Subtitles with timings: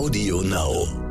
[0.00, 1.09] Audio Now.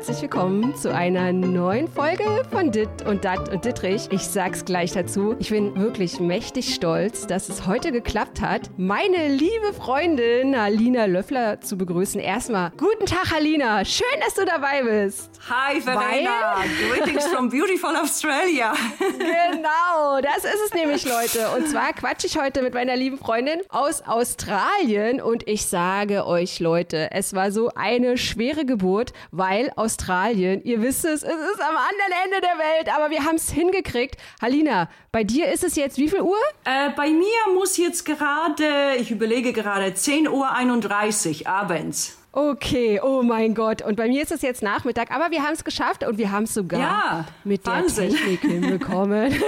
[0.00, 4.08] Herzlich willkommen zu einer neuen Folge von Dit und Dat und Dittrich.
[4.10, 5.36] Ich sag's gleich dazu.
[5.38, 11.60] Ich bin wirklich mächtig stolz, dass es heute geklappt hat, meine liebe Freundin Alina Löffler
[11.60, 12.18] zu begrüßen.
[12.18, 13.84] Erstmal, guten Tag, Alina.
[13.84, 15.38] Schön, dass du dabei bist.
[15.50, 18.72] Hi Verena, greetings from beautiful Australia.
[18.98, 21.50] Genau, das ist es nämlich, Leute.
[21.54, 26.58] Und zwar quatsche ich heute mit meiner lieben Freundin aus Australien und ich sage euch,
[26.58, 31.74] Leute, es war so eine schwere Geburt, weil Australien, ihr wisst es, es ist am
[31.74, 34.16] anderen Ende der Welt, aber wir haben es hingekriegt.
[34.40, 36.38] Halina, bei dir ist es jetzt wie viel Uhr?
[36.64, 42.19] Äh, bei mir muss jetzt gerade, ich überlege gerade, 10.31 Uhr abends.
[42.32, 43.82] Okay, oh mein Gott.
[43.82, 46.44] Und bei mir ist es jetzt Nachmittag, aber wir haben es geschafft und wir haben
[46.44, 48.10] es sogar Ja, mit der Wahnsinn.
[48.10, 49.34] Technik hinbekommen.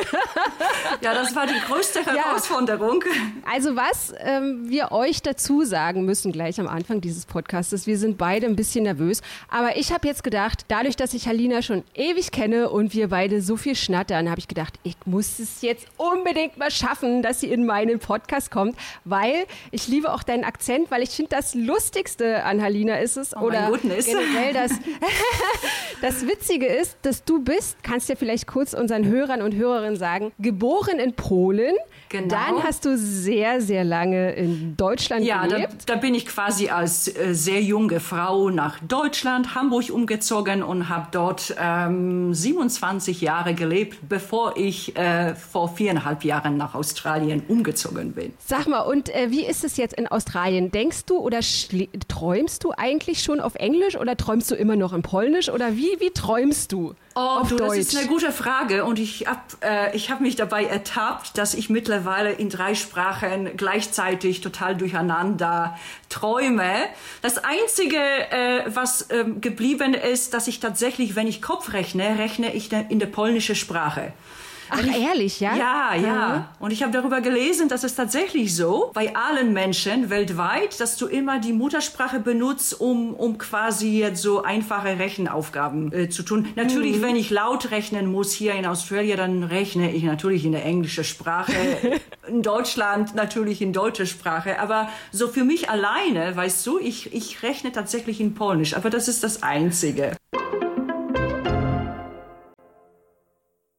[1.01, 3.03] Ja, das war die größte Herausforderung.
[3.51, 8.19] Also was ähm, wir euch dazu sagen müssen gleich am Anfang dieses Podcasts, wir sind
[8.19, 12.31] beide ein bisschen nervös, aber ich habe jetzt gedacht, dadurch, dass ich Halina schon ewig
[12.31, 16.57] kenne und wir beide so viel schnattern, habe ich gedacht, ich muss es jetzt unbedingt
[16.59, 21.03] mal schaffen, dass sie in meinen Podcast kommt, weil ich liebe auch deinen Akzent, weil
[21.03, 24.73] ich finde, das Lustigste an Halina ist es, Oh oder generell das,
[26.01, 29.97] das Witzige ist, dass du bist, kannst du ja vielleicht kurz unseren Hörern und Hörerinnen
[29.97, 31.75] sagen, geboren in Polen,
[32.09, 32.29] Genau.
[32.29, 35.89] dann hast du sehr, sehr lange in Deutschland Ja, da, gelebt.
[35.89, 41.07] da bin ich quasi als äh, sehr junge Frau nach Deutschland, Hamburg umgezogen und habe
[41.11, 48.35] dort ähm, 27 Jahre gelebt, bevor ich äh, vor viereinhalb Jahren nach Australien umgezogen bin.
[48.45, 50.71] Sag mal, und äh, wie ist es jetzt in Australien?
[50.71, 51.89] Denkst du oder schli-
[52.63, 55.97] träumst du eigentlich schon auf Englisch oder träumst du immer noch in Polnisch oder wie,
[55.99, 57.77] wie träumst du Oh, auf du, Deutsch?
[57.77, 61.53] das ist eine gute Frage und ich habe äh, ich hab mich dabei ertappt, dass
[61.55, 65.77] ich mittlerweile in drei Sprachen gleichzeitig total durcheinander
[66.09, 66.73] träume.
[67.21, 72.55] Das Einzige, äh, was ähm, geblieben ist, dass ich tatsächlich, wenn ich Kopf rechne, rechne
[72.55, 74.13] ich in der polnischen Sprache.
[74.75, 75.55] Ach, ehrlich, ja?
[75.55, 76.49] Ja, ja.
[76.59, 81.07] Und ich habe darüber gelesen, dass es tatsächlich so bei allen Menschen weltweit, dass du
[81.07, 86.49] immer die Muttersprache benutzt, um, um quasi jetzt so einfache Rechenaufgaben äh, zu tun.
[86.57, 90.65] Natürlich, wenn ich laut rechnen muss hier in Australien, dann rechne ich natürlich in der
[90.65, 91.53] englischen Sprache.
[92.27, 94.59] in Deutschland natürlich in deutscher Sprache.
[94.59, 98.75] Aber so für mich alleine, weißt du, ich, ich rechne tatsächlich in Polnisch.
[98.75, 100.17] Aber das ist das Einzige.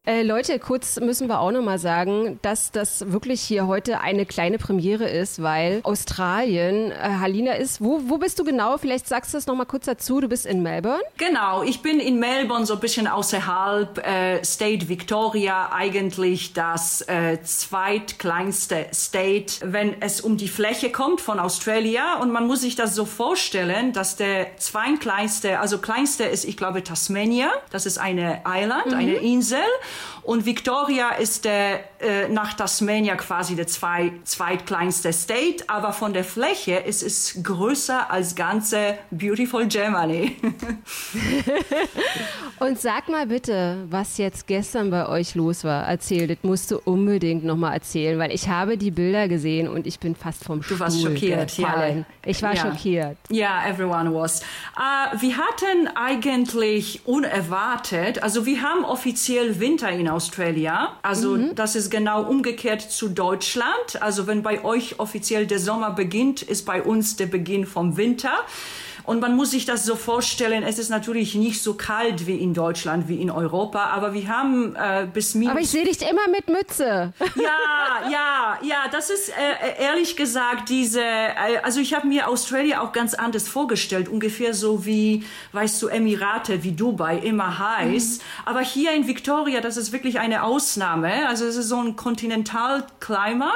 [0.05, 4.57] Äh, Leute, kurz müssen wir auch nochmal sagen, dass das wirklich hier heute eine kleine
[4.57, 8.77] Premiere ist, weil Australien, äh, Halina ist, wo, wo bist du genau?
[8.77, 10.99] Vielleicht sagst du es nochmal kurz dazu, du bist in Melbourne.
[11.15, 17.41] Genau, ich bin in Melbourne so ein bisschen außerhalb äh, State Victoria, eigentlich das äh,
[17.41, 22.15] zweitkleinste State, wenn es um die Fläche kommt von Australia.
[22.19, 26.83] Und man muss sich das so vorstellen, dass der zweitkleinste, also kleinste ist, ich glaube,
[26.83, 27.47] Tasmania.
[27.71, 29.63] Das ist eine Island, eine Insel.
[30.23, 36.23] Und Victoria ist der, äh, nach Tasmania quasi der zwei, zweitkleinste State, aber von der
[36.23, 40.37] Fläche ist es größer als ganze Beautiful Germany.
[42.59, 45.83] Und sag mal bitte, was jetzt gestern bei euch los war.
[45.85, 49.99] Erzähl, das musst du unbedingt nochmal erzählen, weil ich habe die Bilder gesehen und ich
[49.99, 52.05] bin fast vom Du warst Stuhl schockiert, gefallen.
[52.23, 52.29] ja.
[52.29, 52.61] Ich war Ja.
[52.61, 53.17] schockiert.
[53.29, 54.41] Ja, everyone was.
[54.41, 60.97] Äh, wir hatten eigentlich unerwartet, also wir haben offiziell Winter in Australia.
[61.01, 64.01] Also das ist genau umgekehrt zu Deutschland.
[64.01, 68.33] Also wenn bei euch offiziell der Sommer beginnt, ist bei uns der Beginn vom Winter.
[69.05, 72.53] Und man muss sich das so vorstellen, es ist natürlich nicht so kalt wie in
[72.53, 76.27] Deutschland, wie in Europa, aber wir haben äh, bis minus Aber ich sehe dich immer
[76.29, 77.13] mit Mütze.
[77.35, 82.77] ja, ja, ja, das ist äh, ehrlich gesagt diese, äh, also ich habe mir Australien
[82.77, 88.19] auch ganz anders vorgestellt, ungefähr so wie, weißt du, Emirate, wie Dubai, immer heiß.
[88.45, 93.51] Aber hier in Victoria, das ist wirklich eine Ausnahme, also es ist so ein Kontinentalklima.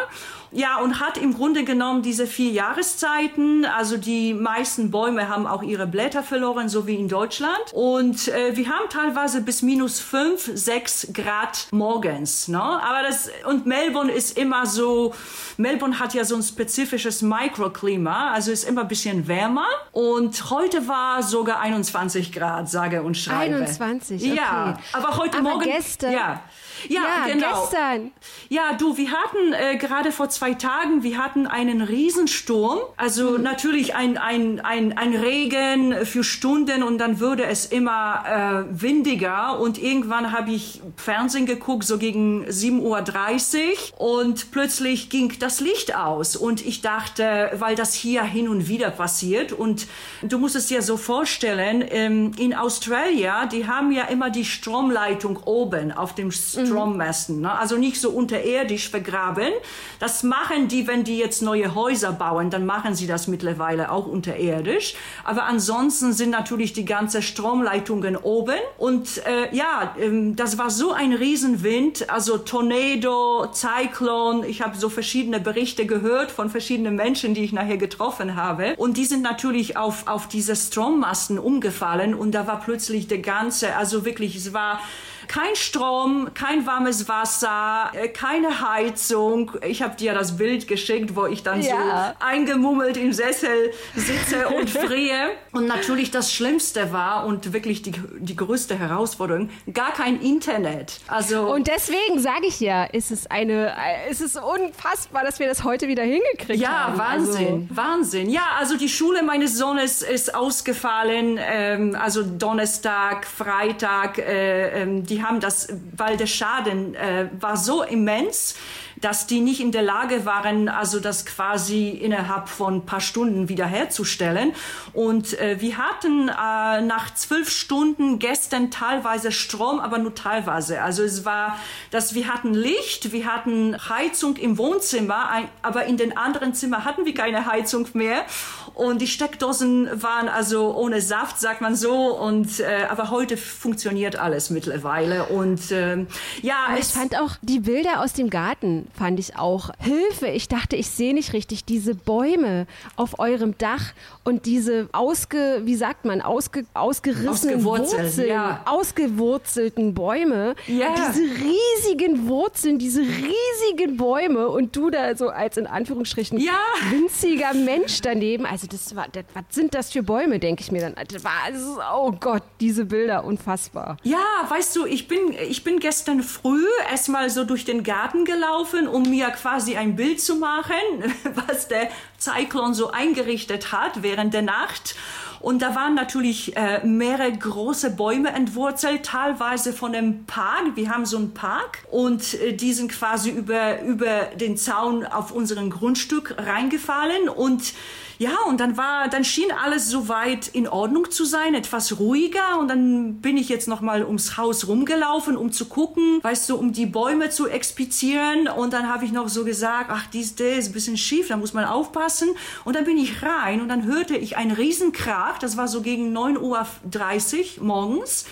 [0.51, 3.65] Ja, und hat im Grunde genommen diese vier Jahreszeiten.
[3.65, 7.59] Also die meisten Bäume haben auch ihre Blätter verloren, so wie in Deutschland.
[7.73, 12.47] Und äh, wir haben teilweise bis minus fünf, sechs Grad morgens.
[12.47, 12.59] Ne?
[12.61, 15.13] Aber das, und Melbourne ist immer so,
[15.57, 19.67] Melbourne hat ja so ein spezifisches Mikroklima, also ist immer ein bisschen wärmer.
[19.91, 23.55] Und heute war sogar 21 Grad, sage und schreibe.
[23.57, 24.79] 21, Ja, okay.
[24.93, 25.63] aber heute Aber Morgen.
[25.65, 26.41] gestern- Ja.
[26.89, 27.61] Ja, Ja, genau.
[27.61, 28.11] gestern.
[28.49, 32.79] Ja, du, wir hatten äh, gerade vor zwei Tagen, wir hatten einen Riesensturm.
[32.97, 33.43] Also Mhm.
[33.43, 39.59] natürlich ein, ein, ein, ein Regen für Stunden und dann würde es immer äh, windiger.
[39.59, 45.95] Und irgendwann habe ich Fernsehen geguckt, so gegen 7.30 Uhr und plötzlich ging das Licht
[45.95, 46.35] aus.
[46.35, 49.87] Und ich dachte, weil das hier hin und wieder passiert und
[50.21, 55.37] du musst es dir so vorstellen, ähm, in Australien, die haben ja immer die Stromleitung
[55.45, 56.31] oben auf dem
[56.77, 57.41] Strommasten.
[57.41, 57.57] Ne?
[57.57, 59.51] Also nicht so unterirdisch vergraben.
[59.99, 64.05] Das machen die, wenn die jetzt neue Häuser bauen, dann machen sie das mittlerweile auch
[64.05, 64.95] unterirdisch.
[65.23, 68.59] Aber ansonsten sind natürlich die ganzen Stromleitungen oben.
[68.77, 74.43] Und äh, ja, ähm, das war so ein Riesenwind, also Tornado, Zyklon.
[74.43, 78.75] Ich habe so verschiedene Berichte gehört von verschiedenen Menschen, die ich nachher getroffen habe.
[78.77, 83.75] Und die sind natürlich auf, auf diese Strommasten umgefallen und da war plötzlich der ganze,
[83.75, 84.79] also wirklich, es war
[85.27, 89.51] kein Strom, kein warmes Wasser, äh, keine Heizung.
[89.67, 92.15] Ich habe dir das Bild geschickt, wo ich dann Ja.
[92.19, 95.31] so eingemummelt im Sessel sitze und friere.
[95.51, 100.99] Und natürlich das Schlimmste war und wirklich die, die größte Herausforderung, gar kein Internet.
[101.07, 105.47] Also Und deswegen sage ich ja, ist es eine, äh, ist es unfassbar, dass wir
[105.47, 106.97] das heute wieder hingekriegt Ja, haben.
[106.97, 108.29] Wahnsinn, Wahnsinn.
[108.29, 114.17] Ja, also die Schule meines Sohnes ist ausgefallen, ähm, also Donnerstag, Freitag.
[114.19, 118.55] Äh, ähm, die haben das, weil der Schaden äh, war so immens,
[119.01, 123.49] dass die nicht in der Lage waren, also das quasi innerhalb von ein paar Stunden
[123.49, 124.53] wiederherzustellen.
[124.93, 130.81] Und äh, wir hatten äh, nach zwölf Stunden gestern teilweise Strom, aber nur teilweise.
[130.81, 131.57] Also es war,
[131.91, 136.85] dass wir hatten Licht, wir hatten Heizung im Wohnzimmer, ein, aber in den anderen Zimmern
[136.85, 138.25] hatten wir keine Heizung mehr.
[138.73, 142.15] Und die Steckdosen waren also ohne Saft, sagt man so.
[142.15, 145.25] Und äh, aber heute funktioniert alles mittlerweile.
[145.25, 146.07] Und ähm,
[146.41, 150.27] ja, Aber ich es, fand auch die Bilder aus dem Garten, fand ich auch Hilfe.
[150.27, 153.93] Ich dachte, ich sehe nicht richtig diese Bäume auf eurem Dach
[154.23, 158.61] und diese ausge, wie sagt man, ausge, ausgerissenen Ausgewurzelt, Wurzeln, ja.
[158.65, 160.55] ausgewurzelten Bäume.
[160.67, 160.93] Ja.
[160.95, 166.53] Diese riesigen Wurzeln, diese riesigen Bäume und du da so als in Anführungsstrichen Ja.
[166.89, 168.45] winziger Mensch daneben.
[168.45, 170.95] Also das war, das, was sind das für Bäume, denke ich mir dann.
[171.11, 173.97] Das war, also, oh Gott, diese Bilder, unfassbar.
[174.03, 174.17] Ja,
[174.49, 179.09] weißt du, ich bin, ich bin gestern früh erstmal so durch den Garten gelaufen, um
[179.09, 180.75] mir quasi ein Bild zu machen,
[181.47, 184.95] was der Zyklon so eingerichtet hat während der Nacht.
[185.39, 190.75] Und da waren natürlich äh, mehrere große Bäume entwurzelt, teilweise von einem Park.
[190.75, 195.31] Wir haben so einen Park und äh, die sind quasi über, über den Zaun auf
[195.31, 197.73] unseren Grundstück reingefallen und
[198.19, 202.59] ja, und dann war, dann schien alles soweit in Ordnung zu sein, etwas ruhiger.
[202.59, 206.55] Und dann bin ich jetzt noch mal ums Haus rumgelaufen, um zu gucken, weißt du,
[206.57, 208.47] um die Bäume zu explizieren.
[208.47, 211.37] Und dann habe ich noch so gesagt, ach, dies, der ist ein bisschen schief, da
[211.37, 212.29] muss man aufpassen.
[212.65, 215.37] Und dann bin ich rein und dann hörte ich einen Riesenkrach.
[215.37, 218.25] Das war so gegen 9.30 Uhr morgens.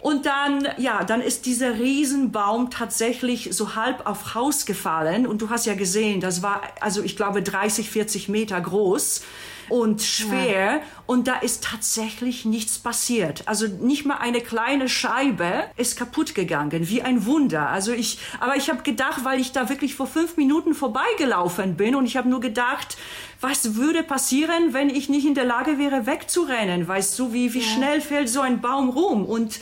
[0.00, 5.26] Und dann, ja, dann ist dieser Riesenbaum tatsächlich so halb auf Haus gefallen.
[5.26, 9.22] Und du hast ja gesehen, das war, also ich glaube, 30, 40 Meter groß
[9.68, 10.80] und schwer.
[11.06, 13.42] Und da ist tatsächlich nichts passiert.
[13.46, 17.68] Also nicht mal eine kleine Scheibe ist kaputt gegangen, wie ein Wunder.
[17.68, 21.94] Also ich, aber ich habe gedacht, weil ich da wirklich vor fünf Minuten vorbeigelaufen bin
[21.94, 22.96] und ich habe nur gedacht,
[23.40, 26.88] was würde passieren, wenn ich nicht in der Lage wäre, wegzurennen?
[26.88, 29.24] Weißt du, wie, wie schnell fällt so ein Baum rum?
[29.24, 29.60] Und,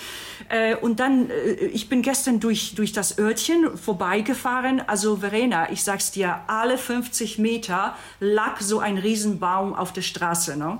[0.49, 4.83] äh, und dann, äh, ich bin gestern durch, durch das Örtchen vorbeigefahren.
[4.87, 10.57] Also Verena, ich sag's dir, alle 50 Meter lag so ein Riesenbaum auf der Straße.
[10.57, 10.78] Ne?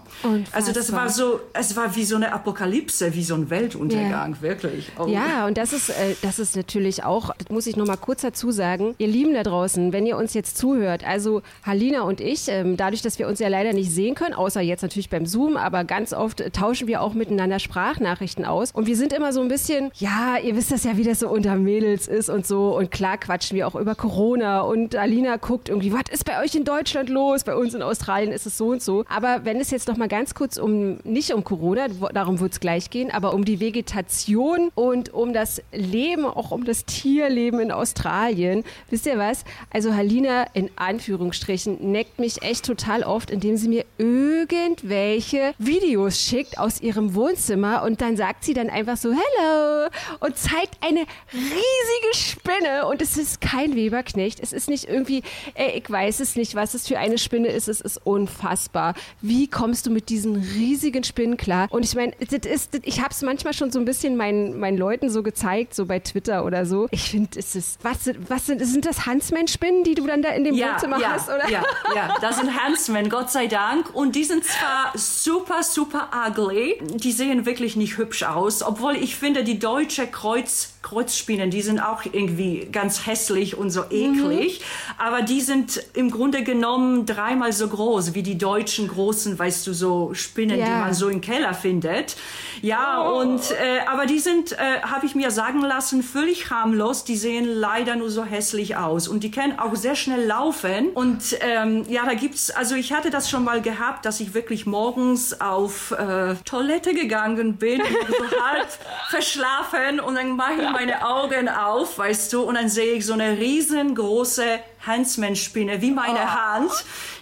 [0.53, 4.93] Also das war so, es war wie so eine Apokalypse, wie so ein Weltuntergang, wirklich.
[4.99, 5.07] Oh.
[5.07, 8.23] Ja, und das ist, äh, das ist natürlich auch, das muss ich noch mal kurz
[8.23, 12.49] dazu sagen, ihr Lieben da draußen, wenn ihr uns jetzt zuhört, also Halina und ich,
[12.49, 15.57] ähm, dadurch, dass wir uns ja leider nicht sehen können, außer jetzt natürlich beim Zoom,
[15.57, 19.49] aber ganz oft tauschen wir auch miteinander Sprachnachrichten aus und wir sind immer so ein
[19.49, 22.91] bisschen, ja, ihr wisst das ja, wie das so unter Mädels ist und so und
[22.91, 26.65] klar quatschen wir auch über Corona und Alina guckt irgendwie, was ist bei euch in
[26.65, 27.45] Deutschland los?
[27.45, 29.05] Bei uns in Australien ist es so und so.
[29.09, 32.61] Aber wenn es jetzt noch mal ganz kurz um, nicht um Corona, darum wird es
[32.61, 37.73] gleich gehen, aber um die Vegetation und um das Leben, auch um das Tierleben in
[37.73, 38.65] Australien.
[38.91, 39.45] Wisst ihr was?
[39.71, 42.74] Also Halina in Anführungsstrichen neckt mich echt total
[43.05, 48.71] oft, indem sie mir irgendwelche Videos schickt aus ihrem Wohnzimmer und dann sagt sie dann
[48.71, 49.89] einfach so Hello
[50.21, 54.41] und zeigt eine riesige Spinne und es ist kein Weberknecht.
[54.41, 55.23] Es ist nicht irgendwie,
[55.55, 57.69] ey, ich weiß es nicht, was es für eine Spinne ist.
[57.69, 58.95] Es ist unfassbar.
[59.21, 61.69] Wie kommst du mit diesen riesigen Spinnen klar?
[61.71, 65.23] Und ich meine, ich habe es manchmal schon so ein bisschen meinen, meinen Leuten so
[65.23, 66.89] gezeigt, so bei Twitter oder so.
[66.91, 70.45] Ich finde, es ist, was, was sind, sind das Huntsman-Spinnen, die du dann da in
[70.45, 71.49] dem ja, Wohnzimmer ja, hast, oder?
[71.49, 71.63] Ja,
[71.95, 73.95] ja, das sind Huntsmen, Gott sei Dank.
[73.95, 79.17] Und die sind zwar super, super ugly, die sehen wirklich nicht hübsch aus, obwohl ich
[79.17, 84.61] finde, die deutsche Kreuz Kreuzspinnen, die sind auch irgendwie ganz hässlich und so eklig.
[84.61, 85.03] Mhm.
[85.03, 89.73] Aber die sind im Grunde genommen dreimal so groß wie die deutschen großen, weißt du,
[89.73, 90.67] so Spinnen, ja.
[90.67, 92.17] die man so im Keller findet.
[92.61, 93.21] Ja, oh.
[93.21, 97.05] und äh, aber die sind, äh, habe ich mir sagen lassen, völlig harmlos.
[97.05, 100.91] Die sehen leider nur so hässlich aus und die können auch sehr schnell laufen.
[100.95, 104.67] Und ähm, ja, da gibt's, also ich hatte das schon mal gehabt, dass ich wirklich
[104.67, 108.69] morgens auf äh, Toilette gegangen bin, so halb
[109.09, 113.13] verschlafen und dann mache ich meine Augen auf, weißt du, und dann sehe ich so
[113.13, 116.35] eine riesengroße Huntsman-Spinne, wie meine oh.
[116.35, 116.73] Hand.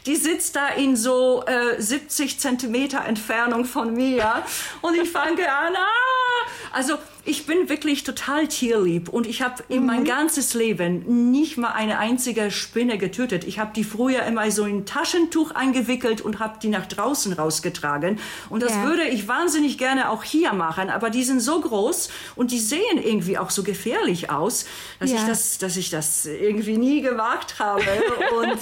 [0.06, 4.42] Die sitzt da in so äh, 70 Zentimeter Entfernung von mir
[4.80, 6.48] und ich fange an, ah!
[6.72, 6.94] Also
[7.24, 9.76] ich bin wirklich total tierlieb und ich habe mhm.
[9.76, 13.44] in mein ganzes Leben nicht mal eine einzige Spinne getötet.
[13.44, 17.32] Ich habe die früher immer so in ein Taschentuch eingewickelt und habe die nach draußen
[17.32, 18.18] rausgetragen.
[18.50, 18.84] Und das ja.
[18.84, 22.98] würde ich wahnsinnig gerne auch hier machen, aber die sind so groß und die sehen
[23.02, 24.66] irgendwie auch so gefährlich aus,
[24.98, 25.18] dass ja.
[25.18, 27.84] ich das, dass ich das irgendwie nie gewagt habe.
[28.36, 28.58] und,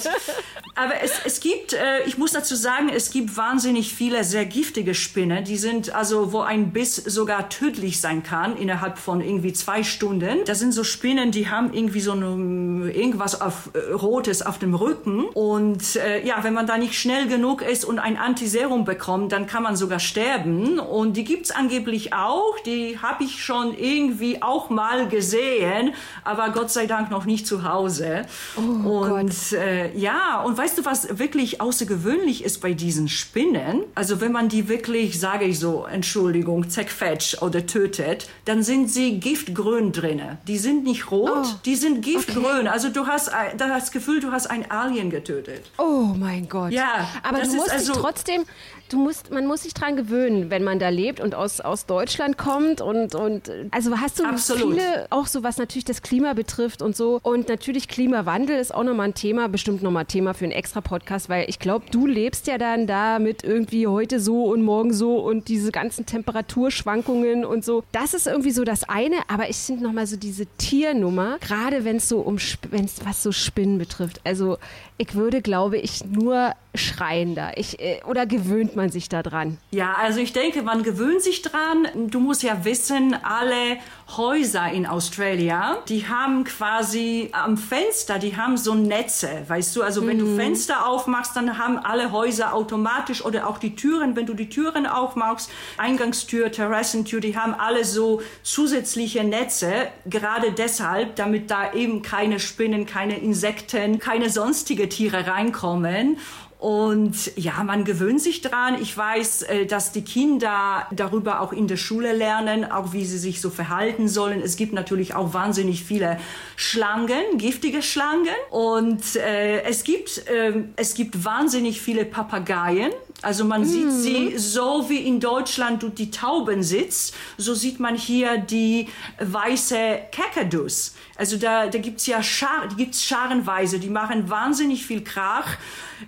[0.75, 4.93] aber es, es gibt, äh, ich muss dazu sagen, es gibt wahnsinnig viele sehr giftige
[4.93, 5.45] Spinnen.
[5.45, 9.83] Die sind also, wo ein Biss sogar tödlich sein kann kann innerhalb von irgendwie zwei
[9.83, 10.39] Stunden.
[10.45, 14.73] Das sind so Spinnen, die haben irgendwie so eine, irgendwas auf, äh, Rotes auf dem
[14.73, 15.25] Rücken.
[15.33, 19.47] Und äh, ja, wenn man da nicht schnell genug ist und ein Antiserum bekommt, dann
[19.47, 20.79] kann man sogar sterben.
[20.79, 22.59] Und die gibt's angeblich auch.
[22.65, 25.93] Die habe ich schon irgendwie auch mal gesehen,
[26.23, 28.23] aber Gott sei Dank noch nicht zu Hause.
[28.57, 33.83] Oh, und äh, ja, und weißt du, was wirklich außergewöhnlich ist bei diesen Spinnen?
[33.95, 39.19] Also wenn man die wirklich, sage ich so, Entschuldigung, zerquetscht oder tötet, dann sind sie
[39.19, 40.37] giftgrün drinne.
[40.47, 42.61] Die sind nicht rot, oh, die sind giftgrün.
[42.61, 42.67] Okay.
[42.67, 45.65] Also du hast das Gefühl, du hast ein Alien getötet.
[45.77, 46.71] Oh mein Gott.
[46.71, 48.45] Ja, aber du musst also, dich trotzdem
[48.91, 52.37] du musst, man muss sich dran gewöhnen, wenn man da lebt und aus, aus Deutschland
[52.37, 54.73] kommt und, und also hast du Absolut.
[54.73, 58.83] viele, auch so was natürlich das Klima betrifft und so und natürlich Klimawandel ist auch
[58.83, 62.47] nochmal ein Thema, bestimmt nochmal Thema für einen extra Podcast, weil ich glaube, du lebst
[62.47, 67.63] ja dann da mit irgendwie heute so und morgen so und diese ganzen Temperaturschwankungen und
[67.63, 67.83] so.
[67.91, 71.97] Das ist irgendwie so das eine, aber ich finde nochmal so diese Tiernummer, gerade wenn
[71.97, 72.37] es so um,
[72.69, 74.21] wenn was so Spinnen betrifft.
[74.23, 74.57] Also
[74.97, 77.51] ich würde, glaube ich, nur schreien da.
[77.55, 79.57] Ich, äh, oder gewöhnt man sich da dran?
[79.71, 81.87] Ja, also ich denke, man gewöhnt sich dran.
[82.09, 83.77] Du musst ja wissen, alle
[84.15, 89.83] Häuser in Australia, die haben quasi am Fenster, die haben so Netze, weißt du?
[89.83, 90.21] Also wenn mhm.
[90.21, 94.49] du Fenster aufmachst, dann haben alle Häuser automatisch oder auch die Türen, wenn du die
[94.49, 102.01] Türen aufmachst, Eingangstür, Terrassentür, die haben alle so zusätzliche Netze, gerade deshalb, damit da eben
[102.01, 106.17] keine Spinnen, keine Insekten, keine sonstige Tiere reinkommen.
[106.61, 108.79] Und ja, man gewöhnt sich dran.
[108.79, 113.17] Ich weiß, äh, dass die Kinder darüber auch in der Schule lernen, auch wie sie
[113.17, 114.41] sich so verhalten sollen.
[114.41, 116.19] Es gibt natürlich auch wahnsinnig viele
[116.55, 118.35] Schlangen, giftige Schlangen.
[118.51, 122.91] Und äh, es gibt äh, es gibt wahnsinnig viele Papageien.
[123.23, 127.95] Also man sieht sie so wie in Deutschland du die Tauben sitzt, so sieht man
[127.95, 128.87] hier die
[129.19, 130.93] weiße Kakadus.
[131.17, 135.57] Also da, da gibt's ja Schar, gibt's scharenweise, die machen wahnsinnig viel Krach.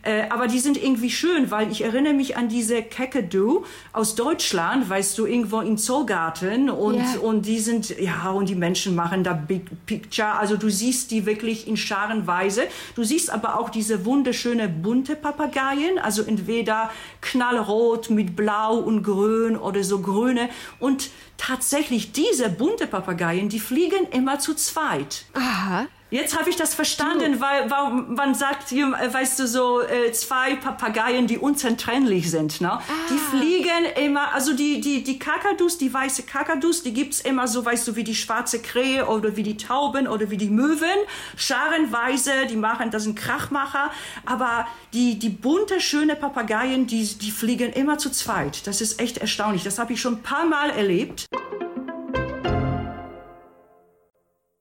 [0.02, 4.90] Äh, aber die sind irgendwie schön, weil ich erinnere mich an diese Kakadu aus Deutschland,
[4.90, 7.20] weißt du, irgendwo im Zoogarten und, yeah.
[7.22, 10.34] und die sind, ja, und die Menschen machen da Big Picture.
[10.34, 12.64] Also du siehst die wirklich in scharenweise.
[12.96, 16.90] Du siehst aber auch diese wunderschöne bunte Papageien, also entweder
[17.22, 24.08] knallrot mit blau und grün oder so grüne und tatsächlich diese bunte Papageien, die fliegen
[24.12, 25.26] immer zu zweit.
[25.34, 25.88] Aha.
[26.14, 31.26] Jetzt habe ich das verstanden, weil, weil man sagt, weißt du, so äh, zwei Papageien,
[31.26, 32.62] die unzertrennlich sind.
[32.62, 32.74] Ne?
[32.74, 32.82] Ah.
[33.10, 37.66] Die fliegen immer, also die, die, die Kakadus, die weiße Kakadus, die gibt's immer so,
[37.66, 41.00] weißt du, wie die schwarze Krähe oder wie die Tauben oder wie die Möwen.
[41.36, 43.90] Scharenweise, die machen, das sind Krachmacher.
[44.24, 48.68] Aber die, die bunte, schöne Papageien, die, die fliegen immer zu zweit.
[48.68, 49.64] Das ist echt erstaunlich.
[49.64, 51.26] Das habe ich schon ein paar Mal erlebt.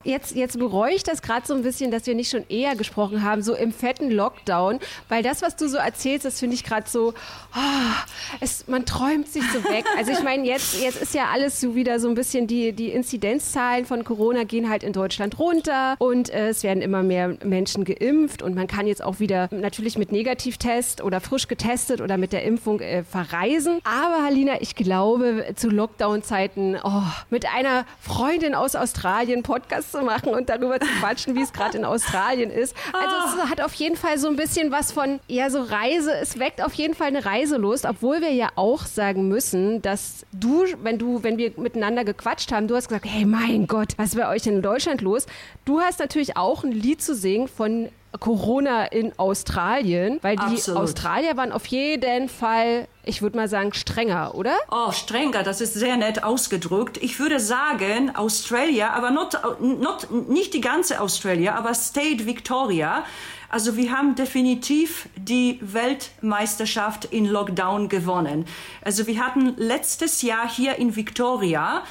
[0.04, 3.23] Jetzt, jetzt bereue ich das gerade so ein bisschen, dass wir nicht schon eher gesprochen
[3.23, 6.88] haben, so im fetten Lockdown, weil das, was du so erzählst, das finde ich gerade
[6.88, 7.14] so,
[7.54, 7.92] oh,
[8.40, 9.85] es, man träumt sich so weg.
[9.97, 12.90] Also ich meine, jetzt, jetzt ist ja alles so wieder so ein bisschen, die, die
[12.90, 17.85] Inzidenzzahlen von Corona gehen halt in Deutschland runter und äh, es werden immer mehr Menschen
[17.85, 22.32] geimpft und man kann jetzt auch wieder natürlich mit Negativtest oder frisch getestet oder mit
[22.32, 23.80] der Impfung äh, verreisen.
[23.85, 30.34] Aber Halina, ich glaube, zu Lockdown-Zeiten oh, mit einer Freundin aus Australien Podcast zu machen
[30.34, 32.75] und darüber zu quatschen, wie es gerade in Australien ist.
[32.92, 36.38] Also es hat auf jeden Fall so ein bisschen was von, ja, so Reise, es
[36.38, 40.99] weckt auf jeden Fall eine Reiselust, obwohl wir ja auch sagen müssen, dass du, wenn
[40.99, 44.28] du, wenn wir miteinander gequatscht haben, du hast gesagt, hey mein Gott, was ist bei
[44.28, 45.26] euch in Deutschland los?
[45.64, 47.88] Du hast natürlich auch ein Lied zu singen von
[48.21, 50.83] Corona in Australien, weil die Absolut.
[50.83, 54.54] Australier waren auf jeden Fall, ich würde mal sagen, strenger, oder?
[54.71, 56.99] Oh, strenger, das ist sehr nett ausgedrückt.
[56.99, 63.04] Ich würde sagen, Australia, aber not, not, nicht die ganze Australia, aber State Victoria.
[63.49, 68.47] Also wir haben definitiv die Weltmeisterschaft in Lockdown gewonnen.
[68.83, 71.83] Also wir hatten letztes Jahr hier in Victoria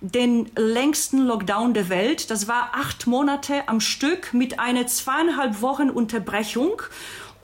[0.00, 2.30] den längsten Lockdown der Welt.
[2.30, 6.82] Das war acht Monate am Stück mit einer zweieinhalb Wochen Unterbrechung.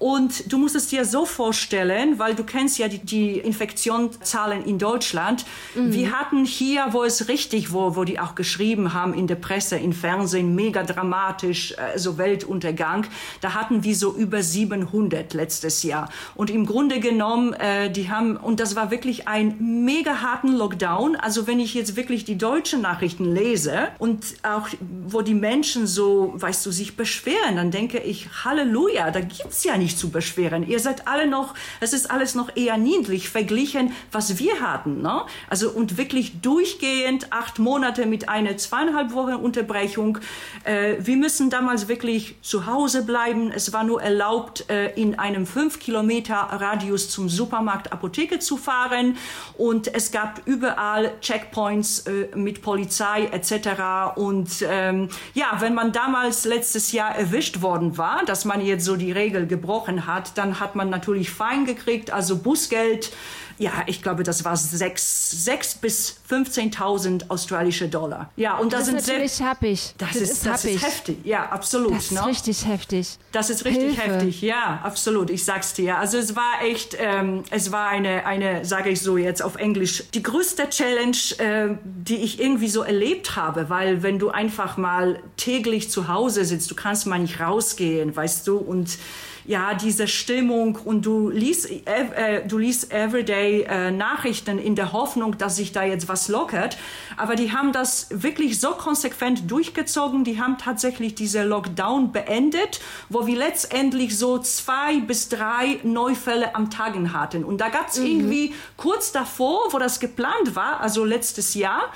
[0.02, 4.76] Und du musst es dir so vorstellen, weil du kennst ja die, die Infektionszahlen in
[4.76, 5.44] Deutschland.
[5.76, 5.92] Mhm.
[5.92, 9.76] Wir hatten hier, wo es richtig, wo, wo die auch geschrieben haben in der Presse,
[9.76, 13.06] im Fernsehen, mega dramatisch, äh, so Weltuntergang.
[13.42, 16.10] Da hatten wir so über 700 letztes Jahr.
[16.34, 21.14] Und im Grunde genommen, äh, die haben, und das war wirklich ein mega harten Lockdown.
[21.14, 24.66] Also wenn ich jetzt wirklich die deutschen Nachrichten lese und auch,
[25.06, 29.76] wo die Menschen so, weißt du, sich beschweren, dann denke ich, Halleluja, da gibt's ja
[29.76, 30.66] nicht nicht zu beschweren.
[30.66, 35.02] Ihr seid alle noch, es ist alles noch eher niedlich verglichen, was wir hatten.
[35.02, 35.22] Ne?
[35.50, 40.18] Also und wirklich durchgehend acht Monate mit einer zweieinhalb Wochen Unterbrechung.
[40.64, 43.52] Äh, wir müssen damals wirklich zu Hause bleiben.
[43.54, 49.16] Es war nur erlaubt, äh, in einem fünf Kilometer Radius zum Supermarkt, Apotheke zu fahren.
[49.58, 54.16] Und es gab überall Checkpoints äh, mit Polizei etc.
[54.16, 58.96] Und ähm, ja, wenn man damals letztes Jahr erwischt worden war, dass man jetzt so
[58.96, 63.10] die Regel gebrochen gebrochen hat, dann hat man natürlich Fein gekriegt, also Bußgeld
[63.58, 68.30] ja, ich glaube, das war sechs, sechs bis 15.000 australische Dollar.
[68.36, 69.94] Ja, und das, das ist natürlich happig.
[69.98, 71.18] Das, das, ist, das ist heftig.
[71.24, 71.94] Ja, absolut.
[71.94, 72.26] Das ist ne?
[72.26, 73.18] richtig heftig.
[73.32, 74.16] Das ist richtig Hilfe.
[74.16, 74.42] heftig.
[74.42, 75.30] Ja, absolut.
[75.30, 75.98] Ich sag's dir.
[75.98, 80.04] Also es war echt, ähm, es war eine, eine, sage ich so jetzt auf Englisch,
[80.14, 85.20] die größte Challenge, äh, die ich irgendwie so erlebt habe, weil wenn du einfach mal
[85.36, 88.98] täglich zu Hause sitzt, du kannst mal nicht rausgehen, weißt du, und
[89.44, 91.82] ja, diese Stimmung und du liest, äh,
[92.14, 93.41] äh, du liest everyday
[93.90, 96.76] Nachrichten in der Hoffnung, dass sich da jetzt was lockert.
[97.16, 100.24] Aber die haben das wirklich so konsequent durchgezogen.
[100.24, 106.70] Die haben tatsächlich diese Lockdown beendet, wo wir letztendlich so zwei bis drei Neufälle am
[106.70, 107.44] Tag hatten.
[107.44, 108.06] Und da gab es mhm.
[108.06, 111.92] irgendwie kurz davor, wo das geplant war, also letztes Jahr,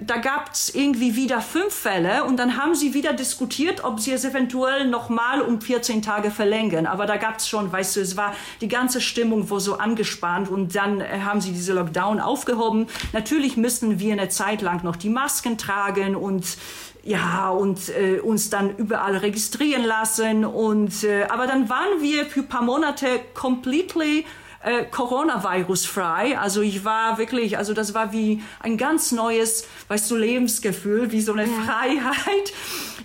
[0.00, 4.12] da gab es irgendwie wieder fünf Fälle und dann haben sie wieder diskutiert, ob sie
[4.12, 8.16] es eventuell nochmal um 14 Tage verlängern aber da gab es schon, weißt du, es
[8.16, 12.86] war die ganze Stimmung wo so angespannt und dann äh, haben sie diese Lockdown aufgehoben.
[13.12, 16.56] Natürlich müssten wir eine Zeit lang noch die Masken tragen und
[17.02, 22.40] ja und äh, uns dann überall registrieren lassen und äh, aber dann waren wir für
[22.40, 24.24] ein paar Monate completely
[24.62, 26.38] äh, Coronavirus frei.
[26.38, 31.20] Also ich war wirklich, also das war wie ein ganz neues, weißt du, Lebensgefühl, wie
[31.20, 31.48] so eine ja.
[31.64, 32.52] Freiheit.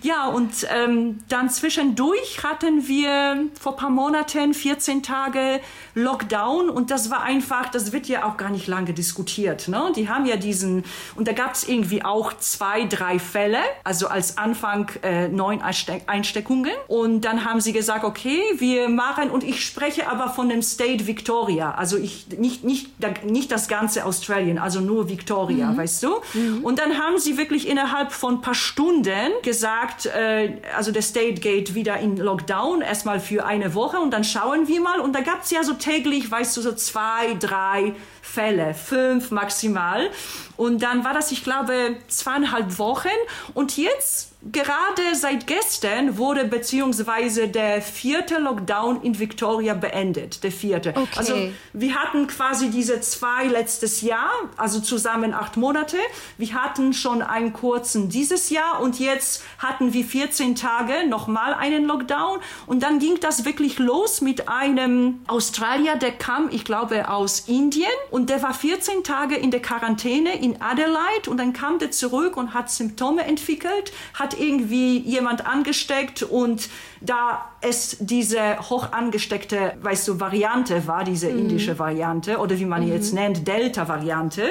[0.02, 5.60] Ja, und ähm, dann zwischendurch hatten wir vor ein paar Monaten 14 Tage
[5.94, 9.68] Lockdown und das war einfach, das wird ja auch gar nicht lange diskutiert.
[9.68, 9.92] Ne?
[9.96, 14.36] Die haben ja diesen, und da gab es irgendwie auch zwei, drei Fälle, also als
[14.36, 16.72] Anfang äh, neun Einsteckungen.
[16.86, 21.06] Und dann haben sie gesagt, okay, wir machen, und ich spreche aber von dem State
[21.06, 22.90] Victoria, also ich, nicht, nicht,
[23.24, 25.76] nicht das ganze Australien, also nur Victoria, mhm.
[25.76, 26.16] weißt du?
[26.34, 26.64] Mhm.
[26.64, 31.40] Und dann haben sie wirklich innerhalb von ein paar Stunden gesagt, äh, also der State
[31.40, 35.00] geht wieder in Lockdown, erstmal für eine Woche und dann schauen wir mal.
[35.00, 37.94] Und da gab es ja so täglich, weißt du, so zwei, drei
[38.26, 40.10] Fälle, fünf maximal.
[40.56, 43.08] Und dann war das, ich glaube, zweieinhalb Wochen.
[43.54, 50.90] Und jetzt gerade seit gestern wurde beziehungsweise der vierte Lockdown in Victoria beendet, der vierte.
[50.90, 51.08] Okay.
[51.16, 51.34] Also
[51.72, 55.96] wir hatten quasi diese zwei letztes Jahr, also zusammen acht Monate.
[56.38, 61.84] Wir hatten schon einen kurzen dieses Jahr und jetzt hatten wir 14 Tage nochmal einen
[61.84, 67.40] Lockdown und dann ging das wirklich los mit einem Australier, der kam, ich glaube, aus
[67.40, 71.90] Indien und der war 14 Tage in der Quarantäne in Adelaide und dann kam der
[71.90, 76.70] zurück und hat Symptome entwickelt, hat irgendwie jemand angesteckt und
[77.02, 81.40] da es diese hoch angesteckte, weißt du, Variante war, diese mhm.
[81.40, 82.92] indische Variante oder wie man mhm.
[82.94, 84.44] jetzt nennt, Delta-Variante.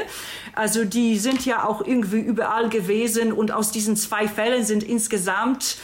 [0.54, 5.78] Also die sind ja auch irgendwie überall gewesen und aus diesen zwei Fällen sind insgesamt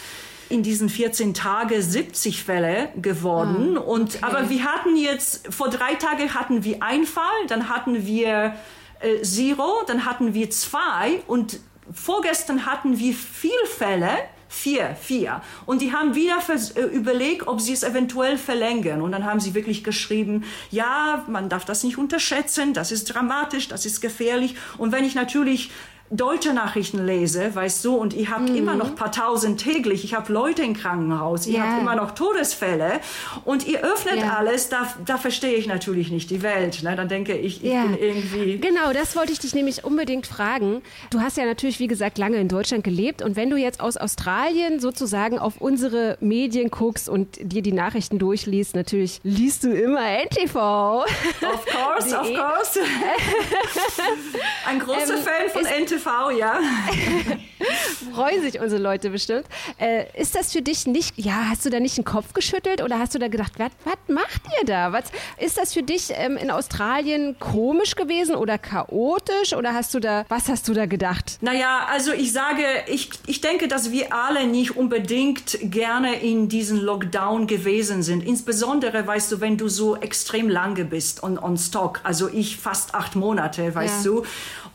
[0.51, 3.77] in diesen 14 Tagen 70 Fälle geworden.
[3.77, 8.05] Ah, und, aber wir hatten jetzt, vor drei Tagen hatten wir einen Fall, dann hatten
[8.05, 8.55] wir
[8.99, 11.59] äh, Zero, dann hatten wir zwei und
[11.91, 14.09] vorgestern hatten wir vier Fälle.
[14.53, 15.41] Vier, vier.
[15.65, 16.37] Und die haben wieder
[16.75, 19.01] äh, überlegt, ob sie es eventuell verlängern.
[19.01, 23.69] Und dann haben sie wirklich geschrieben, ja, man darf das nicht unterschätzen, das ist dramatisch,
[23.69, 24.55] das ist gefährlich.
[24.77, 25.71] Und wenn ich natürlich
[26.11, 28.55] deutsche Nachrichten lese, weißt du, und ich habe mhm.
[28.55, 31.67] immer noch ein paar tausend täglich, ich habe Leute im Krankenhaus, ihr yeah.
[31.67, 32.99] habt immer noch Todesfälle
[33.45, 34.37] und ihr öffnet yeah.
[34.37, 36.83] alles, da, da verstehe ich natürlich nicht die Welt.
[36.83, 36.95] Ne?
[36.95, 37.83] Dann denke ich, ich yeah.
[37.83, 38.59] bin irgendwie...
[38.59, 40.81] Genau, das wollte ich dich nämlich unbedingt fragen.
[41.11, 43.95] Du hast ja natürlich, wie gesagt, lange in Deutschland gelebt und wenn du jetzt aus
[43.95, 50.01] Australien sozusagen auf unsere Medien guckst und dir die Nachrichten durchliest, natürlich liest du immer
[50.25, 50.55] NTV.
[50.55, 52.79] Of course, of course.
[54.67, 56.00] Ein großer ähm, Fan von NTV.
[56.01, 56.59] TV, ja.
[58.13, 59.45] Freuen sich unsere Leute bestimmt.
[59.79, 62.99] Äh, ist das für dich nicht, ja, hast du da nicht den Kopf geschüttelt oder
[62.99, 64.91] hast du da gedacht, was, macht ihr da?
[64.91, 65.05] Was,
[65.37, 70.25] ist das für dich ähm, in Australien komisch gewesen oder chaotisch oder hast du da,
[70.27, 71.37] was hast du da gedacht?
[71.41, 76.79] Naja, also ich sage, ich, ich denke, dass wir alle nicht unbedingt gerne in diesen
[76.81, 78.25] Lockdown gewesen sind.
[78.25, 82.95] Insbesondere, weißt du, wenn du so extrem lange bist on, on Stock, also ich fast
[82.95, 84.11] acht Monate, weißt ja.
[84.11, 84.23] du.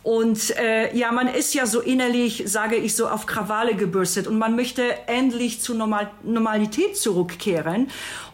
[0.06, 4.36] Und äh, ja, man ist ja so innerlich, sage ich so, auf Krawalle gebürstet und
[4.36, 7.88] man möchte endlich zur Normal Normalität zurückkehren.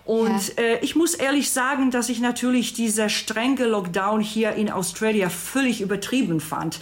[0.05, 0.63] Und ja.
[0.63, 5.81] äh, ich muss ehrlich sagen, dass ich natürlich dieser strenge Lockdown hier in Australien völlig
[5.81, 6.81] übertrieben fand.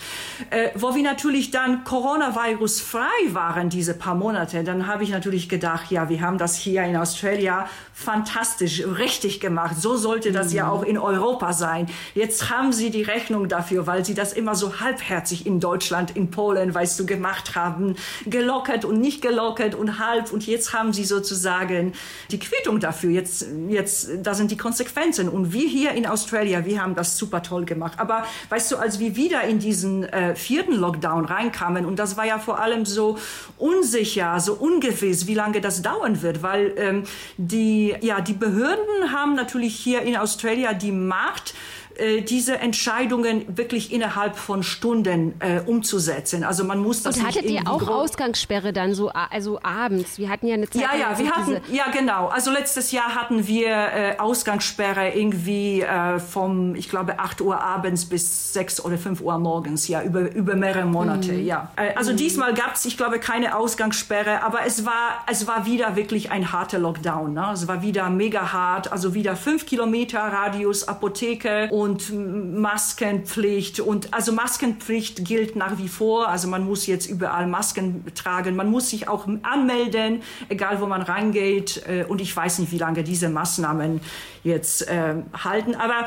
[0.49, 5.51] Äh, wo wir natürlich dann Coronavirus frei waren, diese paar Monate, dann habe ich natürlich
[5.51, 9.77] gedacht, ja, wir haben das hier in Australien fantastisch, richtig gemacht.
[9.79, 10.57] So sollte das mhm.
[10.57, 11.89] ja auch in Europa sein.
[12.15, 16.31] Jetzt haben sie die Rechnung dafür, weil sie das immer so halbherzig in Deutschland, in
[16.31, 17.97] Polen, weißt du, gemacht haben.
[18.25, 20.33] Gelockert und nicht gelockert und halb.
[20.33, 21.93] Und jetzt haben sie sozusagen
[22.31, 25.29] die Quittung dafür Jetzt, jetzt, da sind die Konsequenzen.
[25.29, 27.99] Und wir hier in Australien, wir haben das super toll gemacht.
[27.99, 32.27] Aber weißt du, als wir wieder in diesen äh, vierten Lockdown reinkamen, und das war
[32.27, 33.19] ja vor allem so
[33.59, 37.05] unsicher, so ungewiss, wie lange das dauern wird, weil ähm,
[37.37, 41.55] die, ja, die Behörden haben natürlich hier in Australien die Macht,
[42.01, 46.45] äh, diese Entscheidungen wirklich innerhalb von Stunden äh, umzusetzen.
[46.45, 50.19] Also man muss das Und hattet ihr auch Ausgangssperre dann so, also abends?
[50.19, 50.83] Wir hatten ja eine Zeit.
[50.83, 52.29] Ja, ja, wir hatten, ja genau.
[52.29, 58.07] Also letztes Jahr hatten wir äh, Ausgangssperre irgendwie äh, vom, ich glaube, 8 Uhr abends
[58.07, 61.47] bis 6 oder 5 Uhr morgens, ja, über, über mehrere Monate, mhm.
[61.47, 61.71] ja.
[61.77, 62.17] Äh, also mhm.
[62.17, 66.53] diesmal gab es, ich glaube, keine Ausgangssperre, aber es war, es war wieder wirklich ein
[66.53, 67.35] harter Lockdown.
[67.35, 67.51] Ne?
[67.53, 73.81] Es war wieder mega hart, also wieder 5 Kilometer Radius Apotheke und und Maskenpflicht.
[73.81, 76.29] Und also Maskenpflicht gilt nach wie vor.
[76.29, 78.55] Also man muss jetzt überall Masken tragen.
[78.55, 81.83] Man muss sich auch anmelden, egal wo man reingeht.
[81.89, 84.01] Äh, und ich weiß nicht, wie lange diese Maßnahmen
[84.45, 85.75] jetzt äh, halten.
[85.75, 86.07] Aber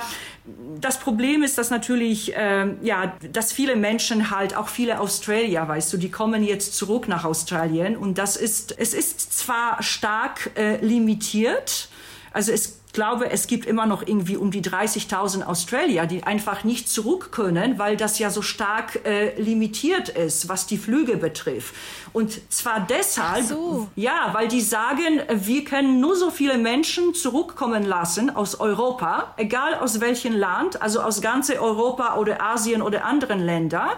[0.79, 5.91] das Problem ist, dass natürlich, äh, ja, dass viele Menschen halt, auch viele Australier, weißt
[5.93, 7.97] du, die kommen jetzt zurück nach Australien.
[7.97, 11.89] Und das ist, es ist zwar stark äh, limitiert,
[12.31, 16.87] also es glaube, es gibt immer noch irgendwie um die 30.000 Australier, die einfach nicht
[16.87, 21.73] zurück können, weil das ja so stark äh, limitiert ist, was die Flüge betrifft.
[22.13, 23.87] Und zwar deshalb, so.
[23.95, 29.73] ja, weil die sagen, wir können nur so viele Menschen zurückkommen lassen aus Europa, egal
[29.75, 33.89] aus welchem Land, also aus ganze Europa oder Asien oder anderen Ländern,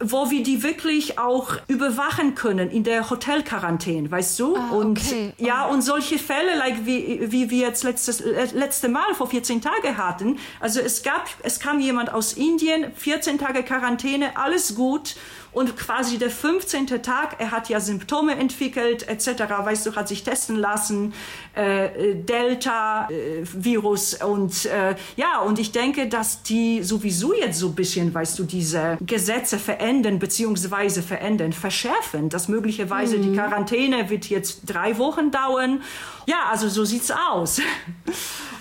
[0.00, 4.56] wo wir die wirklich auch überwachen können in der Hotelquarantäne, weißt du?
[4.56, 5.32] Ah, und okay.
[5.38, 8.20] ja, und solche Fälle, like wie, wie wir jetzt letztes
[8.52, 10.38] letzte Mal vor 14 Tagen hatten.
[10.60, 15.14] Also es gab, es kam jemand aus Indien, 14 Tage Quarantäne, alles gut
[15.52, 17.02] und quasi der 15.
[17.02, 21.12] Tag, er hat ja Symptome entwickelt etc., weißt du, hat sich testen lassen,
[21.54, 27.74] äh, Delta-Virus äh, und äh, ja, und ich denke, dass die sowieso jetzt so ein
[27.74, 33.22] bisschen, weißt du, diese Gesetze verändern beziehungsweise verändern, verschärfen, dass möglicherweise mhm.
[33.22, 35.82] die Quarantäne wird jetzt drei Wochen dauern.
[36.26, 37.60] Ja, also so sieht's aus.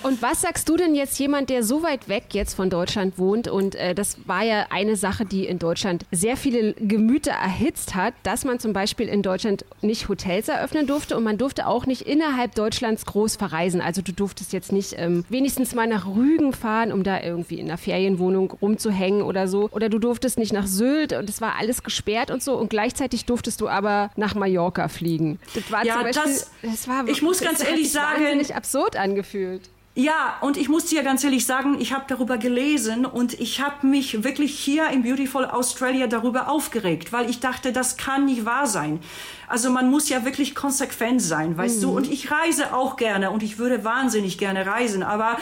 [0.03, 3.47] Und was sagst du denn jetzt jemand, der so weit weg jetzt von Deutschland wohnt
[3.47, 8.13] und äh, das war ja eine Sache, die in Deutschland sehr viele Gemüter erhitzt hat,
[8.23, 12.01] dass man zum Beispiel in Deutschland nicht Hotels eröffnen durfte und man durfte auch nicht
[12.01, 13.79] innerhalb Deutschlands groß verreisen.
[13.79, 17.67] Also du durftest jetzt nicht ähm, wenigstens mal nach Rügen fahren, um da irgendwie in
[17.67, 19.69] einer Ferienwohnung rumzuhängen oder so.
[19.71, 22.55] Oder du durftest nicht nach Sylt und es war alles gesperrt und so.
[22.55, 25.39] Und gleichzeitig durftest du aber nach Mallorca fliegen.
[25.53, 29.61] Das war ja, zum Beispiel, das, das war, ich muss ganz ehrlich sagen, absurd angefühlt.
[29.93, 33.86] Ja, und ich muss dir ganz ehrlich sagen, ich habe darüber gelesen und ich habe
[33.86, 38.67] mich wirklich hier in Beautiful Australia darüber aufgeregt, weil ich dachte, das kann nicht wahr
[38.67, 39.01] sein.
[39.49, 41.82] Also man muss ja wirklich konsequent sein, weißt mhm.
[41.82, 41.97] du?
[41.97, 45.38] Und ich reise auch gerne und ich würde wahnsinnig gerne reisen, aber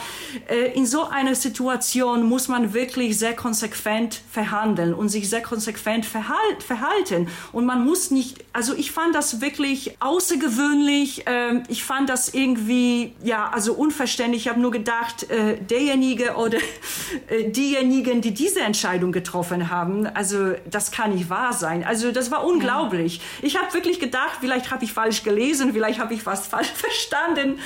[0.48, 6.06] äh, in so einer Situation muss man wirklich sehr konsequent verhandeln und sich sehr konsequent
[6.06, 7.28] verhalt, verhalten.
[7.52, 11.22] Und man muss nicht, also ich fand das wirklich außergewöhnlich.
[11.26, 14.39] Ähm, ich fand das irgendwie, ja, also unverständlich.
[14.40, 16.56] Ich habe nur gedacht, äh, derjenige oder
[17.28, 21.84] äh, diejenigen, die diese Entscheidung getroffen haben, also das kann nicht wahr sein.
[21.84, 23.20] Also das war unglaublich.
[23.42, 27.58] Ich habe wirklich gedacht, vielleicht habe ich falsch gelesen, vielleicht habe ich was falsch verstanden,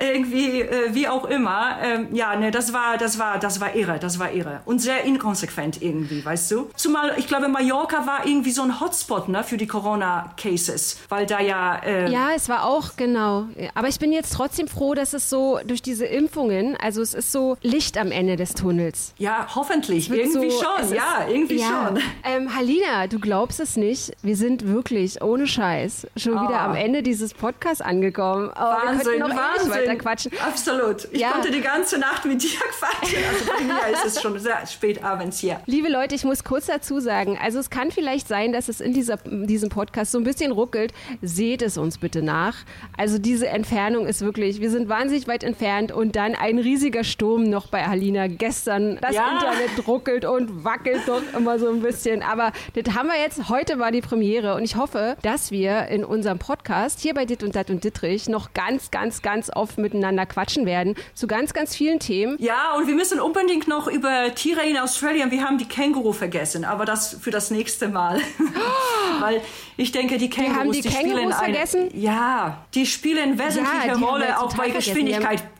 [0.00, 1.78] irgendwie, äh, wie auch immer.
[1.80, 5.04] Ähm, ja, ne, das war, das war, das war irre, das war irre und sehr
[5.04, 6.70] inkonsequent irgendwie, weißt du.
[6.74, 11.40] Zumal, ich glaube, Mallorca war irgendwie so ein Hotspot, ne, für die Corona-Cases, weil da
[11.40, 11.76] ja.
[11.84, 13.46] Äh ja, es war auch genau.
[13.74, 17.30] Aber ich bin jetzt trotzdem froh, dass es so durch diese Impfungen, also es ist
[17.30, 19.12] so Licht am Ende des Tunnels.
[19.18, 21.88] Ja, hoffentlich, irgendwie so, schon, ja, irgendwie ja.
[21.88, 21.98] schon.
[22.24, 26.42] Ähm, Halina, du glaubst es nicht, wir sind wirklich ohne Scheiß schon oh.
[26.42, 26.76] wieder am.
[26.76, 28.50] Ende dieses Podcasts angekommen.
[28.54, 29.70] Oh, Wahnsinn, wir noch Wahnsinn.
[29.70, 30.32] weiter quatschen.
[30.44, 31.08] Absolut.
[31.10, 31.32] Ich ja.
[31.32, 33.18] konnte die ganze Nacht mit dir quatschen.
[33.28, 35.60] Also bei mir ist es schon sehr spät abends hier.
[35.66, 38.92] Liebe Leute, ich muss kurz dazu sagen, also es kann vielleicht sein, dass es in
[38.92, 40.92] dieser, diesem Podcast so ein bisschen ruckelt.
[41.22, 42.56] Seht es uns bitte nach.
[42.96, 47.44] Also diese Entfernung ist wirklich, wir sind wahnsinnig weit entfernt und dann ein riesiger Sturm
[47.44, 48.98] noch bei Alina gestern.
[49.00, 49.32] Das ja.
[49.32, 52.22] Internet ruckelt und wackelt doch immer so ein bisschen.
[52.22, 56.04] Aber das haben wir jetzt, heute war die Premiere und ich hoffe, dass wir in
[56.04, 60.26] unserem Podcast hier bei Dit und Dat und Dittrich noch ganz, ganz, ganz oft miteinander
[60.26, 62.36] quatschen werden zu ganz, ganz vielen Themen.
[62.38, 66.64] Ja, und wir müssen unbedingt noch über Tiere in Australien, wir haben die Känguru vergessen,
[66.64, 68.20] aber das für das nächste Mal.
[69.20, 69.40] Weil
[69.76, 71.80] ich denke, die Kängurus, wir haben die, die Kängurus spielen vergessen?
[71.90, 74.70] Eine, ja, die spielen wesentliche ja, Rolle auch bei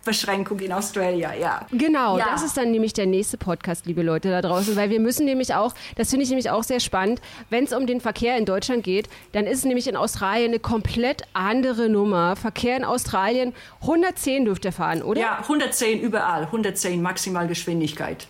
[0.07, 1.67] Geschwindigkeitsbeschränkung in Australien, ja.
[1.73, 2.27] Genau, ja.
[2.31, 5.55] das ist dann nämlich der nächste Podcast, liebe Leute da draußen, weil wir müssen nämlich
[5.55, 8.85] auch, das finde ich nämlich auch sehr spannend, wenn es um den Verkehr in Deutschland
[8.85, 12.37] geht, dann ist es nämlich in Australien eine komplett andere Nummer.
[12.37, 15.21] Verkehr in Australien, 110 dürft ihr fahren, oder?
[15.21, 18.27] Ja, 110 überall, 110 Maximalgeschwindigkeit.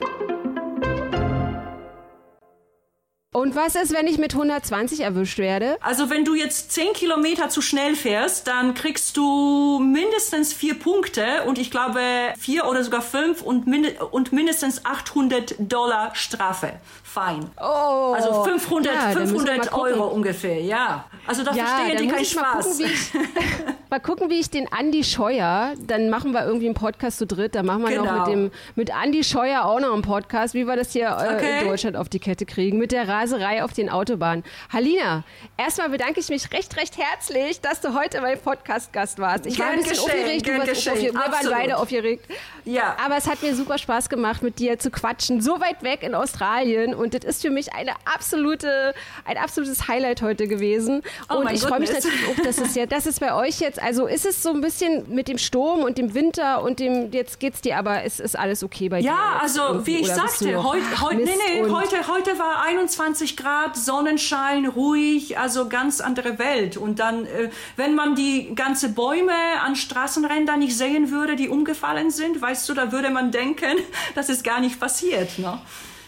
[3.37, 5.77] Und was ist, wenn ich mit 120 erwischt werde?
[5.83, 11.43] Also wenn du jetzt 10 Kilometer zu schnell fährst, dann kriegst du mindestens vier Punkte
[11.45, 12.01] und ich glaube
[12.39, 16.81] vier oder sogar fünf und, mind und mindestens 800 Dollar Strafe.
[17.03, 17.51] Fein.
[17.59, 21.07] Oh, also 500, ja, 500 Euro ungefähr, ja.
[21.27, 22.43] Also da ja, verstehen die keinen Spaß.
[22.43, 23.13] Mal gucken, ich,
[23.91, 27.55] mal gucken, wie ich den Andi Scheuer, dann machen wir irgendwie einen Podcast zu dritt,
[27.55, 28.05] dann machen wir genau.
[28.05, 31.35] noch mit dem mit Andi Scheuer auch noch einen Podcast, wie wir das hier äh,
[31.35, 31.61] okay.
[31.61, 34.45] in Deutschland auf die Kette kriegen, mit der Raserei auf den Autobahnen.
[34.73, 35.25] Halina,
[35.57, 39.47] erstmal bedanke ich mich recht, recht herzlich, dass du heute mein Podcast-Gast warst.
[39.47, 41.03] Ich war ein bisschen aufgeregt, du warst aufgeregt.
[41.03, 42.27] wir waren beide aufgeregt.
[42.65, 42.97] Ja.
[43.05, 46.15] Aber es hat mir super Spaß gemacht, mit dir zu quatschen, so weit weg in
[46.15, 51.03] Australien und das ist für mich eine absolute, ein absolutes Highlight heute gewesen.
[51.29, 53.83] Oh und ich freue mich natürlich auch, dass es ja, dass es bei euch jetzt,
[53.83, 57.41] also ist es so ein bisschen mit dem Sturm und dem Winter und dem, jetzt
[57.41, 59.19] geht's dir, aber es ist alles okay bei ja, dir.
[59.19, 64.67] Ja, also wie ich sagte, heute, heute, nee, nee, heute, heute war 21 Grad, Sonnenschein,
[64.67, 66.77] ruhig, also ganz andere Welt.
[66.77, 69.33] Und dann, äh, wenn man die ganze Bäume
[69.65, 73.79] an Straßenrändern nicht sehen würde, die umgefallen sind, weißt du, da würde man denken,
[74.15, 75.39] das ist gar nicht passiert.
[75.39, 75.59] Ne?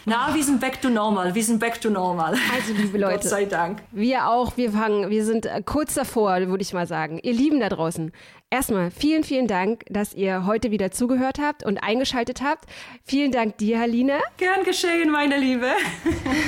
[0.05, 1.35] Na, wir sind back to normal.
[1.35, 2.35] Wir sind back to normal.
[2.53, 3.15] Also, liebe Leute.
[3.15, 3.79] Gott sei Dank.
[3.91, 4.57] Wir auch.
[4.57, 7.19] Wir fangen, wir sind äh, kurz davor, würde ich mal sagen.
[7.21, 8.11] Ihr Lieben da draußen.
[8.51, 12.65] Erstmal vielen, vielen Dank, dass ihr heute wieder zugehört habt und eingeschaltet habt.
[13.03, 14.19] Vielen Dank dir, Haline.
[14.37, 15.67] Gern geschehen, meine Liebe.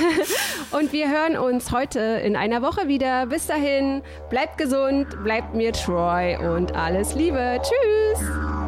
[0.72, 3.26] und wir hören uns heute in einer Woche wieder.
[3.26, 7.60] Bis dahin, bleibt gesund, bleibt mir treu und alles Liebe.
[7.62, 8.61] Tschüss.